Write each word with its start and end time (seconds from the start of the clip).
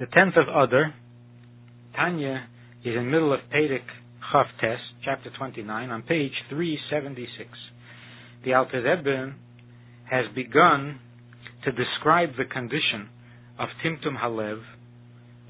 The 0.00 0.06
tenth 0.06 0.34
of 0.38 0.48
Adar, 0.48 0.94
Tanya 1.94 2.48
is 2.82 2.96
in 2.96 3.04
the 3.04 3.10
middle 3.10 3.34
of 3.34 3.40
Pedic 3.54 3.84
Chav 4.32 4.46
Test, 4.58 4.80
chapter 5.04 5.28
29, 5.36 5.90
on 5.90 6.00
page 6.00 6.32
376. 6.48 7.50
The 8.42 8.54
Alter 8.54 8.80
Rebbe 8.80 9.34
has 10.10 10.24
begun 10.34 11.00
to 11.66 11.72
describe 11.72 12.30
the 12.38 12.46
condition 12.46 13.10
of 13.58 13.68
Timtum 13.84 14.18
Halev, 14.18 14.62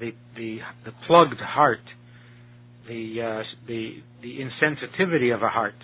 the, 0.01 0.11
the, 0.35 0.57
the 0.83 0.91
plugged 1.07 1.39
heart, 1.39 1.79
the, 2.89 3.21
uh, 3.21 3.43
the, 3.69 4.03
the 4.21 4.37
insensitivity 4.37 5.33
of 5.33 5.43
a 5.43 5.47
heart, 5.47 5.75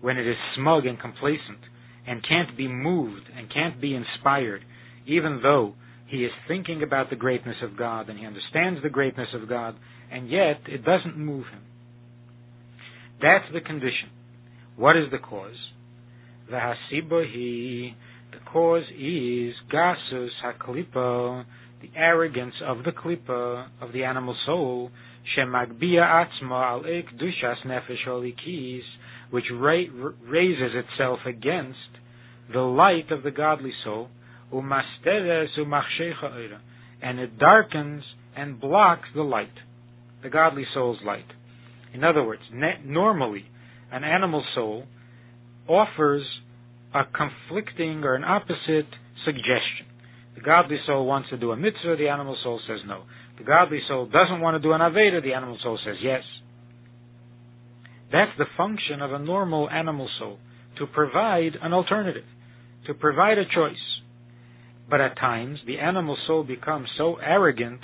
when 0.00 0.18
it 0.18 0.26
is 0.26 0.34
smug 0.56 0.84
and 0.84 1.00
complacent, 1.00 1.60
and 2.08 2.26
can't 2.28 2.56
be 2.56 2.66
moved, 2.66 3.28
and 3.38 3.48
can't 3.54 3.80
be 3.80 3.94
inspired, 3.94 4.64
even 5.06 5.38
though 5.44 5.74
he 6.06 6.18
is 6.18 6.32
thinking 6.46 6.82
about 6.82 7.10
the 7.10 7.16
greatness 7.16 7.56
of 7.62 7.76
God, 7.76 8.08
and 8.08 8.18
he 8.18 8.26
understands 8.26 8.80
the 8.82 8.90
greatness 8.90 9.28
of 9.34 9.48
God, 9.48 9.74
and 10.10 10.28
yet 10.30 10.60
it 10.66 10.84
doesn't 10.84 11.16
move 11.16 11.46
him. 11.46 11.62
That's 13.22 13.44
the 13.52 13.60
condition. 13.60 14.10
What 14.76 14.96
is 14.96 15.04
the 15.10 15.18
cause? 15.18 15.56
The 16.50 16.56
hasibahi, 16.56 17.94
the 18.32 18.50
cause 18.52 18.84
is 18.98 19.54
gasus 19.72 20.28
haklipa, 20.44 21.44
the 21.80 21.90
arrogance 21.96 22.54
of 22.66 22.78
the 22.84 22.92
klipa, 22.92 23.68
of 23.80 23.92
the 23.92 24.04
animal 24.04 24.36
soul, 24.44 24.90
shemagbia 25.36 26.02
atzma 26.02 26.64
al 26.64 26.82
dushas 26.82 27.58
nefesh 27.66 28.06
olikis, 28.06 28.82
which 29.30 29.44
ra- 29.52 30.10
raises 30.28 30.72
itself 30.74 31.20
against 31.26 31.78
the 32.52 32.60
light 32.60 33.10
of 33.10 33.22
the 33.22 33.30
godly 33.30 33.72
soul, 33.84 34.08
and 37.02 37.18
it 37.18 37.38
darkens 37.38 38.02
and 38.36 38.60
blocks 38.60 39.08
the 39.14 39.22
light, 39.22 39.52
the 40.22 40.30
godly 40.30 40.64
soul's 40.74 40.98
light. 41.04 41.26
In 41.92 42.02
other 42.02 42.24
words, 42.24 42.42
normally, 42.84 43.44
an 43.92 44.04
animal 44.04 44.44
soul 44.54 44.84
offers 45.68 46.22
a 46.94 47.02
conflicting 47.04 48.04
or 48.04 48.14
an 48.14 48.24
opposite 48.24 48.88
suggestion. 49.24 49.86
The 50.34 50.40
godly 50.40 50.78
soul 50.86 51.06
wants 51.06 51.30
to 51.30 51.36
do 51.36 51.52
a 51.52 51.56
mitzvah, 51.56 51.96
the 51.96 52.08
animal 52.08 52.36
soul 52.42 52.60
says 52.66 52.80
no. 52.86 53.04
The 53.38 53.44
godly 53.44 53.80
soul 53.88 54.06
doesn't 54.06 54.40
want 54.40 54.56
to 54.56 54.60
do 54.60 54.72
an 54.72 54.80
aveira, 54.80 55.22
the 55.22 55.34
animal 55.34 55.58
soul 55.62 55.78
says 55.84 55.96
yes. 56.02 56.22
That's 58.12 58.32
the 58.38 58.46
function 58.56 59.02
of 59.02 59.12
a 59.12 59.18
normal 59.18 59.68
animal 59.70 60.08
soul, 60.18 60.38
to 60.78 60.86
provide 60.86 61.56
an 61.60 61.72
alternative, 61.72 62.24
to 62.86 62.94
provide 62.94 63.38
a 63.38 63.44
choice. 63.44 63.74
But 64.88 65.00
at 65.00 65.16
times, 65.16 65.58
the 65.66 65.78
animal 65.78 66.16
soul 66.26 66.44
becomes 66.44 66.88
so 66.98 67.16
arrogant 67.16 67.80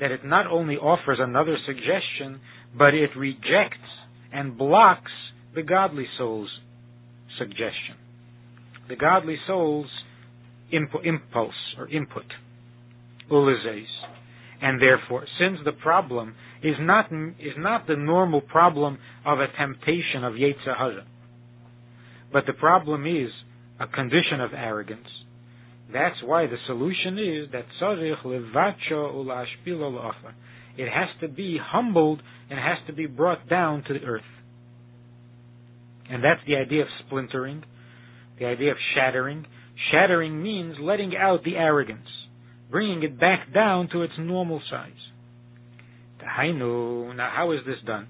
that 0.00 0.10
it 0.10 0.24
not 0.24 0.46
only 0.46 0.76
offers 0.76 1.18
another 1.20 1.56
suggestion, 1.66 2.40
but 2.76 2.94
it 2.94 3.10
rejects 3.16 3.78
and 4.32 4.56
blocks 4.58 5.12
the 5.54 5.62
godly 5.62 6.06
soul's 6.18 6.50
suggestion. 7.38 7.96
The 8.88 8.96
godly 8.96 9.36
soul's 9.46 9.86
imp- 10.72 11.04
impulse 11.04 11.54
or 11.78 11.88
input, 11.88 12.26
ulizes. 13.30 13.86
And 14.60 14.80
therefore, 14.80 15.26
since 15.38 15.58
the 15.64 15.72
problem 15.72 16.34
is 16.62 16.74
not, 16.80 17.06
is 17.12 17.54
not 17.58 17.86
the 17.86 17.96
normal 17.96 18.40
problem 18.40 18.98
of 19.24 19.38
a 19.38 19.46
temptation 19.58 20.24
of 20.24 20.34
Yetzer 20.34 20.76
Hara, 20.76 21.04
but 22.32 22.44
the 22.46 22.52
problem 22.54 23.06
is 23.06 23.30
a 23.78 23.86
condition 23.86 24.40
of 24.40 24.52
arrogance, 24.54 25.06
that's 25.92 26.16
why 26.24 26.46
the 26.46 26.56
solution 26.66 27.18
is 27.18 27.52
that 27.52 27.66
tzarich 27.80 28.22
levacho 28.24 29.14
ulashpilo 29.14 30.12
It 30.76 30.88
has 30.88 31.08
to 31.20 31.28
be 31.28 31.58
humbled 31.60 32.22
and 32.50 32.58
has 32.58 32.78
to 32.86 32.92
be 32.92 33.06
brought 33.06 33.48
down 33.48 33.84
to 33.84 33.92
the 33.94 34.04
earth. 34.04 34.22
And 36.10 36.22
that's 36.22 36.40
the 36.46 36.56
idea 36.56 36.82
of 36.82 36.88
splintering, 37.06 37.62
the 38.38 38.46
idea 38.46 38.70
of 38.72 38.76
shattering. 38.94 39.46
Shattering 39.90 40.42
means 40.42 40.76
letting 40.80 41.16
out 41.16 41.44
the 41.44 41.56
arrogance, 41.56 42.08
bringing 42.70 43.02
it 43.02 43.18
back 43.18 43.52
down 43.52 43.88
to 43.92 44.02
its 44.02 44.12
normal 44.18 44.60
size. 44.70 44.92
Now, 46.22 47.30
how 47.34 47.52
is 47.52 47.60
this 47.66 47.76
done? 47.86 48.08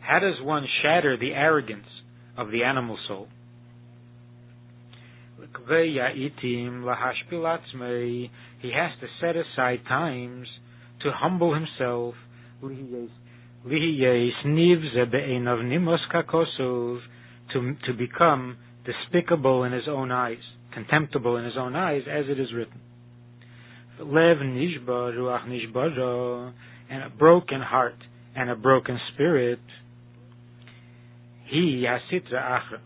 How 0.00 0.18
does 0.18 0.34
one 0.42 0.66
shatter 0.82 1.16
the 1.16 1.32
arrogance 1.32 1.86
of 2.36 2.50
the 2.50 2.64
animal 2.64 2.98
soul? 3.08 3.28
He 5.42 5.48
has 8.74 8.90
to 9.00 9.06
set 9.20 9.34
aside 9.36 9.80
times 9.88 10.46
to 11.02 11.10
humble 11.12 11.54
himself. 11.54 12.14
To, 17.52 17.76
to 17.86 17.92
become 17.92 18.56
despicable 18.84 19.64
in 19.64 19.72
his 19.72 19.88
own 19.88 20.10
eyes, 20.12 20.38
contemptible 20.72 21.36
in 21.36 21.44
his 21.44 21.56
own 21.58 21.76
eyes, 21.76 22.02
as 22.08 22.24
it 22.28 22.38
is 22.40 22.52
written. 22.54 22.80
And 26.90 27.02
a 27.02 27.10
broken 27.18 27.60
heart 27.60 27.96
and 28.34 28.50
a 28.50 28.56
broken 28.56 28.98
spirit. 29.12 29.60
He 31.50 31.84
yasitra 31.84 32.40
achra. 32.40 32.80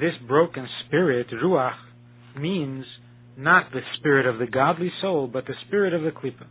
This 0.00 0.14
broken 0.28 0.68
spirit, 0.86 1.26
ruach, 1.32 1.74
means 2.38 2.84
not 3.36 3.72
the 3.72 3.80
spirit 3.98 4.26
of 4.26 4.38
the 4.38 4.46
godly 4.46 4.92
soul, 5.00 5.26
but 5.26 5.46
the 5.46 5.54
spirit 5.66 5.92
of 5.92 6.02
the 6.02 6.10
klipa. 6.10 6.46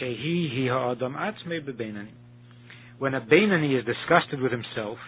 Shehi 0.00 0.68
hi 0.68 0.68
ha'adam 0.68 1.14
atzmei. 1.14 2.08
When 2.98 3.14
a 3.14 3.20
Benani 3.20 3.78
is 3.78 3.84
disgusted 3.84 4.40
with 4.40 4.52
himself, 4.52 4.98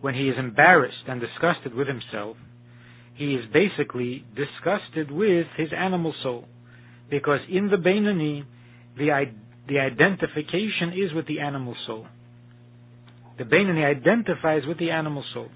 when 0.00 0.14
he 0.14 0.28
is 0.28 0.36
embarrassed 0.38 1.04
and 1.08 1.20
disgusted 1.20 1.74
with 1.74 1.88
himself, 1.88 2.36
he 3.14 3.34
is 3.34 3.44
basically 3.52 4.24
disgusted 4.34 5.10
with 5.10 5.46
his 5.56 5.68
animal 5.76 6.14
soul. 6.22 6.46
Because 7.10 7.40
in 7.50 7.68
the 7.68 7.76
Benani, 7.76 8.44
the, 8.96 9.24
the 9.68 9.78
identification 9.78 10.92
is 10.94 11.14
with 11.14 11.26
the 11.26 11.40
animal 11.40 11.74
soul. 11.86 12.06
The 13.38 13.44
Benani 13.44 13.84
identifies 13.84 14.62
with 14.66 14.78
the 14.78 14.90
animal 14.90 15.24
soul. 15.34 15.48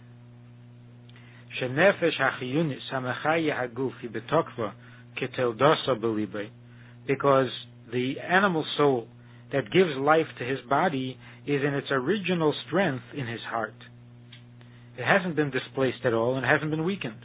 Shenefesh 1.61 2.19
hachiyunis 2.21 2.81
hamachaya 2.93 3.69
haguf 3.69 3.93
betokva 4.05 4.72
keteldosa 5.21 6.00
belibe, 6.00 6.50
because 7.06 7.49
the 7.93 8.17
animal 8.21 8.65
soul 8.77 9.09
that 9.53 9.71
gives 9.71 9.97
life 9.99 10.27
to 10.39 10.44
his 10.44 10.59
body 10.69 11.17
is 11.47 11.62
in 11.62 11.75
its 11.75 11.89
original 11.91 12.53
strength 12.67 13.05
in 13.17 13.27
his 13.27 13.41
heart. 13.49 13.75
It 14.99 15.05
hasn't 15.05 15.37
been 15.37 15.50
displaced 15.50 16.05
at 16.05 16.15
all 16.15 16.37
and 16.37 16.44
hasn't 16.44 16.71
been 16.71 16.84
weakened. 16.84 17.25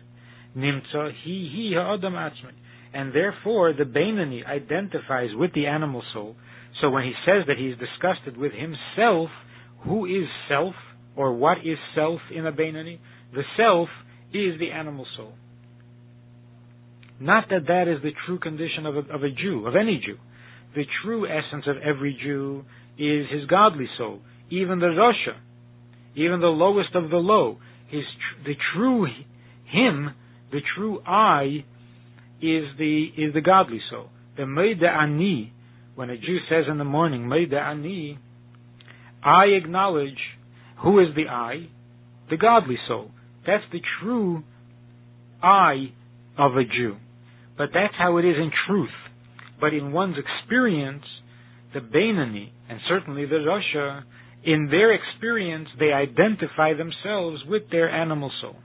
Nimtza 0.55 1.11
he 1.23 1.49
he 1.53 1.73
ha'adam 1.75 2.13
atzmi. 2.13 2.53
And 2.93 3.13
therefore 3.15 3.73
the 3.73 3.85
Bainani 3.85 4.45
identifies 4.45 5.29
with 5.33 5.53
the 5.53 5.67
animal 5.67 6.03
soul. 6.13 6.35
So 6.81 6.89
when 6.89 7.03
he 7.03 7.13
says 7.25 7.45
that 7.47 7.57
he 7.57 7.67
is 7.67 7.77
disgusted 7.79 8.37
with 8.37 8.51
himself, 8.51 9.29
who 9.83 10.05
is 10.05 10.27
self 10.49 10.75
or 11.15 11.33
what 11.33 11.59
is 11.59 11.77
self 11.95 12.19
in 12.33 12.45
a 12.45 12.51
Bainani? 12.51 12.99
The 13.33 13.43
self 13.57 13.87
is 14.33 14.59
the 14.59 14.71
animal 14.71 15.05
soul. 15.17 15.33
Not 17.19 17.45
that 17.49 17.67
that 17.67 17.87
is 17.87 18.01
the 18.01 18.11
true 18.25 18.39
condition 18.39 18.85
of 18.85 18.95
a, 18.95 19.13
of 19.13 19.23
a 19.23 19.29
Jew, 19.29 19.67
of 19.67 19.75
any 19.75 20.01
Jew. 20.03 20.17
The 20.75 20.85
true 21.03 21.27
essence 21.27 21.65
of 21.67 21.77
every 21.77 22.17
Jew 22.21 22.63
is 22.97 23.27
his 23.29 23.45
godly 23.47 23.87
soul. 23.97 24.21
Even 24.49 24.79
the 24.79 24.87
Rasha, 24.87 25.37
even 26.15 26.39
the 26.39 26.47
lowest 26.47 26.95
of 26.95 27.09
the 27.09 27.17
low, 27.17 27.57
his 27.89 28.03
the 28.45 28.55
true 28.73 29.05
him, 29.65 30.11
the 30.51 30.61
true 30.75 31.01
I, 31.05 31.63
is 32.41 32.65
the 32.77 33.07
is 33.17 33.33
the 33.33 33.41
godly 33.41 33.81
soul. 33.89 34.09
The 34.37 34.43
Modeh 34.43 34.89
Ani, 34.89 35.53
when 35.95 36.09
a 36.09 36.17
Jew 36.17 36.37
says 36.49 36.65
in 36.69 36.77
the 36.77 36.83
morning 36.83 37.23
Modeh 37.23 37.61
Ani, 37.61 38.17
I 39.23 39.45
acknowledge 39.61 40.17
who 40.83 40.99
is 40.99 41.07
the 41.15 41.27
I, 41.29 41.67
the 42.29 42.37
godly 42.37 42.77
soul. 42.87 43.11
That's 43.45 43.63
the 43.71 43.81
true 44.01 44.43
I 45.41 45.91
of 46.37 46.55
a 46.55 46.63
Jew. 46.63 46.97
But 47.57 47.69
that's 47.73 47.93
how 47.97 48.17
it 48.17 48.25
is 48.25 48.35
in 48.37 48.51
truth. 48.67 48.89
But 49.59 49.73
in 49.73 49.91
one's 49.91 50.17
experience, 50.17 51.03
the 51.73 51.79
Bainani, 51.79 52.49
and 52.69 52.79
certainly 52.87 53.25
the 53.25 53.35
Rasha, 53.35 54.03
in 54.43 54.67
their 54.71 54.93
experience, 54.93 55.67
they 55.79 55.93
identify 55.93 56.73
themselves 56.73 57.43
with 57.47 57.69
their 57.69 57.89
animal 57.89 58.31
soul. 58.41 58.55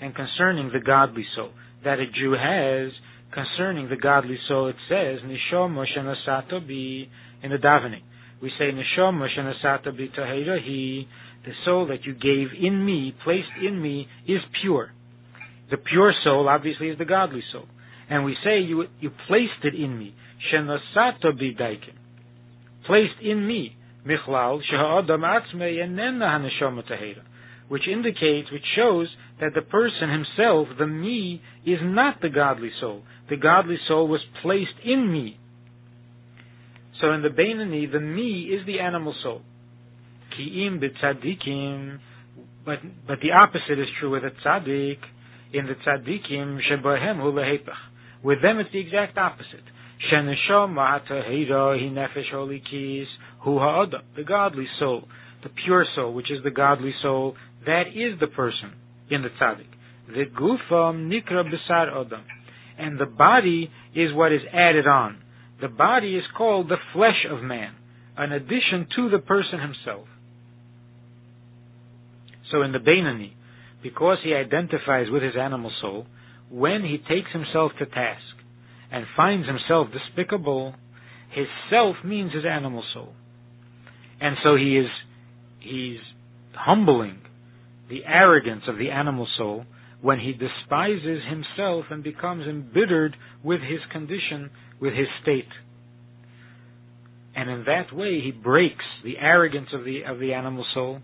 And 0.00 0.14
concerning 0.14 0.70
the 0.72 0.80
godly 0.84 1.26
soul 1.36 1.50
that 1.84 1.98
a 1.98 2.06
Jew 2.06 2.32
has, 2.32 2.92
concerning 3.32 3.88
the 3.88 3.96
godly 3.96 4.38
soul, 4.48 4.68
it 4.68 4.76
says, 4.88 5.20
Nishoma 5.24 5.84
Shanasato 5.96 6.60
bi 6.66 7.08
in 7.42 7.50
the 7.50 7.56
davening. 7.58 8.02
we 8.42 8.50
say 8.58 8.70
neshama 8.72 9.26
shenasata 9.36 9.88
b'tahira 9.88 10.62
he, 10.62 11.06
the 11.44 11.52
soul 11.64 11.86
that 11.86 12.04
you 12.04 12.14
gave 12.14 12.48
in 12.60 12.84
me, 12.84 13.14
placed 13.24 13.48
in 13.64 13.80
me, 13.80 14.06
is 14.26 14.40
pure. 14.62 14.92
The 15.70 15.76
pure 15.76 16.12
soul, 16.24 16.48
obviously, 16.48 16.88
is 16.88 16.98
the 16.98 17.04
godly 17.04 17.42
soul. 17.52 17.66
And 18.10 18.24
we 18.24 18.36
say 18.44 18.60
you, 18.60 18.86
you 19.00 19.10
placed 19.26 19.64
it 19.64 19.74
in 19.74 19.98
me. 19.98 20.14
Shenasata 20.52 21.26
b'daikin. 21.26 21.94
Placed 22.86 23.20
in 23.22 23.46
me. 23.46 23.76
Michlal, 24.06 24.60
sheha'adam 24.72 25.20
atzmei 25.20 25.76
enena 25.76 26.22
haneshama 26.22 26.82
tahira. 26.90 27.22
Which 27.68 27.86
indicates, 27.86 28.50
which 28.50 28.64
shows 28.76 29.08
that 29.40 29.52
the 29.54 29.62
person 29.62 30.10
himself, 30.10 30.68
the 30.78 30.86
me, 30.86 31.42
is 31.66 31.78
not 31.82 32.20
the 32.20 32.30
godly 32.30 32.70
soul. 32.80 33.02
The 33.28 33.36
godly 33.36 33.76
soul 33.86 34.08
was 34.08 34.20
placed 34.42 34.84
in 34.84 35.12
me. 35.12 35.38
So 37.00 37.12
in 37.12 37.22
the 37.22 37.28
Beinani, 37.28 37.90
the 37.90 38.00
me 38.00 38.50
is 38.52 38.66
the 38.66 38.80
animal 38.80 39.14
soul. 39.22 39.42
Ki'im 40.36 40.80
b'tzadikim, 40.80 41.98
but, 42.64 42.78
but 43.06 43.18
the 43.22 43.32
opposite 43.32 43.78
is 43.78 43.86
true 43.98 44.10
with 44.10 44.22
the 44.22 44.30
tzaddik. 44.44 44.98
In 45.52 45.66
the 45.66 45.74
tzaddikim, 45.74 46.58
shebahem 46.70 47.16
hu 47.20 47.32
lehepach. 47.32 47.72
With 48.22 48.42
them 48.42 48.58
it's 48.58 48.70
the 48.72 48.80
exact 48.80 49.16
opposite. 49.16 49.64
Sheneshama 50.12 51.00
ha'tahira 51.00 51.78
hi 51.78 51.88
nefesh 51.88 52.32
holikis 52.32 53.06
hu 53.40 53.58
ha'adam. 53.58 54.02
The 54.16 54.24
godly 54.24 54.66
soul, 54.78 55.04
the 55.42 55.48
pure 55.64 55.86
soul, 55.94 56.12
which 56.12 56.30
is 56.30 56.42
the 56.44 56.50
godly 56.50 56.92
soul, 57.02 57.36
that 57.66 57.88
is 57.88 58.18
the 58.20 58.28
person 58.28 58.72
in 59.10 59.22
the 59.22 59.28
tzaddik. 59.40 59.66
The 60.08 60.24
gufam 60.24 61.10
nikra 61.10 61.44
besar 61.44 61.88
odam. 61.90 62.22
And 62.78 62.98
the 62.98 63.06
body 63.06 63.70
is 63.94 64.14
what 64.14 64.32
is 64.32 64.40
added 64.52 64.86
on. 64.86 65.18
The 65.60 65.68
body 65.68 66.16
is 66.16 66.24
called 66.36 66.68
the 66.68 66.76
flesh 66.94 67.26
of 67.30 67.42
man, 67.42 67.74
an 68.16 68.32
addition 68.32 68.86
to 68.96 69.10
the 69.10 69.18
person 69.18 69.60
himself. 69.60 70.06
So 72.52 72.62
in 72.62 72.72
the 72.72 72.78
Beinani, 72.78 73.32
because 73.82 74.18
he 74.24 74.34
identifies 74.34 75.06
with 75.10 75.22
his 75.22 75.34
animal 75.38 75.72
soul, 75.80 76.06
when 76.50 76.82
he 76.82 76.98
takes 76.98 77.30
himself 77.32 77.72
to 77.78 77.86
task 77.86 78.22
and 78.90 79.04
finds 79.16 79.46
himself 79.46 79.88
despicable, 79.92 80.74
his 81.30 81.46
self 81.70 81.96
means 82.04 82.32
his 82.32 82.44
animal 82.48 82.82
soul. 82.94 83.12
And 84.20 84.36
so 84.42 84.56
he 84.56 84.78
is 84.78 84.86
he's 85.60 85.98
humbling 86.54 87.18
the 87.88 88.04
arrogance 88.04 88.62
of 88.68 88.78
the 88.78 88.90
animal 88.90 89.26
soul 89.36 89.64
when 90.00 90.20
he 90.20 90.32
despises 90.32 91.20
himself 91.28 91.86
and 91.90 92.02
becomes 92.02 92.46
embittered 92.46 93.16
with 93.42 93.60
his 93.60 93.80
condition, 93.90 94.50
with 94.80 94.92
his 94.92 95.08
state. 95.22 95.48
And 97.34 97.50
in 97.50 97.64
that 97.64 97.92
way 97.92 98.20
he 98.20 98.30
breaks 98.30 98.84
the 99.04 99.18
arrogance 99.18 99.68
of 99.72 99.84
the 99.84 100.02
of 100.04 100.18
the 100.18 100.34
animal 100.34 100.64
soul. 100.74 101.00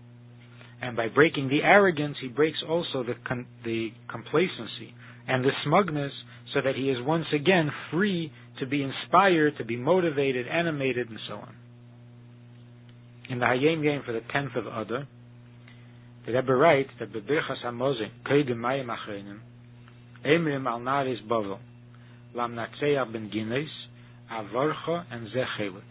And 0.81 0.95
by 0.97 1.07
breaking 1.07 1.47
the 1.47 1.63
arrogance, 1.63 2.17
he 2.21 2.27
breaks 2.27 2.57
also 2.67 3.03
the 3.03 3.15
the 3.63 3.89
complacency 4.09 4.93
and 5.27 5.43
the 5.43 5.51
smugness, 5.65 6.11
so 6.53 6.61
that 6.61 6.75
he 6.75 6.89
is 6.89 6.97
once 7.01 7.25
again 7.33 7.71
free 7.91 8.31
to 8.59 8.65
be 8.67 8.83
inspired, 8.83 9.57
to 9.57 9.65
be 9.65 9.75
motivated, 9.75 10.47
animated, 10.47 11.09
and 11.09 11.19
so 11.27 11.35
on. 11.35 11.55
In 13.29 13.39
the 13.39 13.45
Hayom 13.45 13.83
Yom 13.83 14.03
for 14.05 14.11
the 14.11 14.21
tenth 14.31 14.55
of 14.55 14.67
Adar, 14.67 15.07
the 16.25 16.33
Rebbe 16.33 16.55
writes 16.55 16.89
that 16.99 17.13
Bebirchas 17.13 17.63
Hamozin, 17.63 18.09
Keidim 18.25 18.55
Mayim 18.55 18.87
Achreinim, 18.87 19.39
Emrim 20.25 20.67
al 20.67 20.79
Naris 20.79 21.25
Bovel, 21.27 21.59
Lam 22.33 22.55
Natseach 22.55 23.11
Ben 23.13 23.29
Gines, 23.31 23.69
Avorcha 24.31 25.05
and 25.11 25.27
Zechelik. 25.27 25.83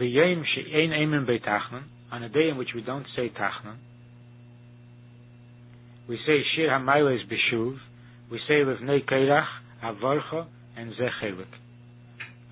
B'yom 0.00 0.42
she'ein 0.54 0.90
Emrim 0.90 1.26
Beitachnan, 1.26 1.84
on 2.12 2.22
a 2.22 2.28
day 2.28 2.48
in 2.50 2.56
which 2.56 2.70
we 2.74 2.82
don't 2.82 3.06
say 3.16 3.30
Tachnan, 3.30 3.76
we 6.08 6.16
say 6.26 6.40
Shir 6.56 6.68
HaMailes 6.68 7.20
B'shuv, 7.28 7.76
we 8.30 8.38
say 8.48 8.54
Levnei 8.64 9.04
Keirach, 9.08 9.46
Avorcha 9.84 10.46
and 10.76 10.92
Zechelik. 10.92 11.46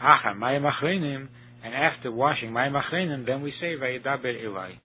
Acha 0.02 0.36
Mayim 0.36 0.68
Achreinim, 0.68 1.28
and 1.64 1.74
after 1.74 2.10
washing 2.10 2.50
Mayim 2.50 2.80
Achreinim, 2.80 3.26
then 3.26 3.42
we 3.42 3.52
say 3.60 3.74
Vayedaber 3.76 4.44
Elai. 4.44 4.78